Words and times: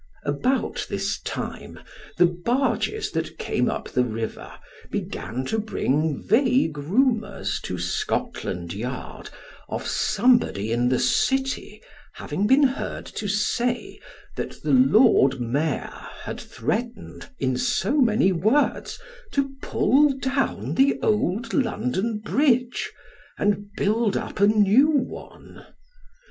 About 0.25 0.87
this 0.89 1.19
time 1.21 1.79
the 2.17 2.25
barges 2.25 3.11
that 3.11 3.37
came 3.37 3.69
up 3.69 3.87
the 3.87 4.03
river 4.03 4.51
began 4.89 5.45
to 5.45 5.59
bring 5.59 6.19
vague 6.19 6.75
rumours 6.79 7.59
to 7.65 7.77
Scotland 7.77 8.73
Yard 8.73 9.29
of 9.69 9.83
somebodyin 9.85 10.89
the 10.89 10.97
City 10.97 11.83
having 12.13 12.47
been 12.47 12.63
heard 12.63 13.05
to 13.05 13.27
say, 13.27 13.99
that 14.37 14.55
the 14.63 14.73
Lord 14.73 15.39
Mayor 15.39 15.91
had 16.23 16.39
threatened 16.39 17.29
in 17.37 17.55
so 17.55 17.97
many 18.01 18.31
words 18.31 18.97
to 19.33 19.51
pull 19.61 20.17
down 20.17 20.73
the 20.73 20.99
old 21.03 21.53
London 21.53 22.17
Bridge, 22.17 22.91
and 23.37 23.71
build 23.77 24.17
up 24.17 24.39
a 24.39 24.47
new 24.47 24.89
one. 24.89 25.63